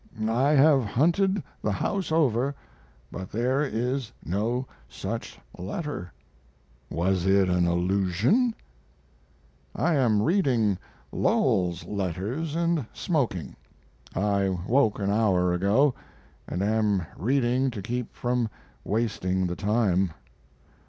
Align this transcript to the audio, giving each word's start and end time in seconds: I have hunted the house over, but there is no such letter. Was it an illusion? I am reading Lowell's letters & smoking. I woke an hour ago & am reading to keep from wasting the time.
I 0.27 0.53
have 0.53 0.83
hunted 0.83 1.43
the 1.61 1.73
house 1.73 2.11
over, 2.11 2.55
but 3.11 3.29
there 3.31 3.61
is 3.61 4.11
no 4.25 4.65
such 4.89 5.37
letter. 5.59 6.11
Was 6.89 7.27
it 7.27 7.49
an 7.49 7.67
illusion? 7.67 8.55
I 9.75 9.93
am 9.93 10.23
reading 10.23 10.79
Lowell's 11.11 11.85
letters 11.85 12.57
& 12.79 12.93
smoking. 12.93 13.55
I 14.15 14.49
woke 14.49 14.97
an 14.97 15.11
hour 15.11 15.53
ago 15.53 15.93
& 16.19 16.49
am 16.49 17.05
reading 17.15 17.69
to 17.69 17.83
keep 17.83 18.15
from 18.15 18.49
wasting 18.83 19.45
the 19.45 19.55
time. 19.55 20.13